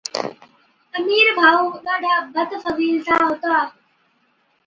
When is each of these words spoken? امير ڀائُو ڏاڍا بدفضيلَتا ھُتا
امير 0.97 1.27
ڀائُو 1.37 1.63
ڏاڍا 1.85 2.13
بدفضيلَتا 2.33 3.17
ھُتا 3.27 3.57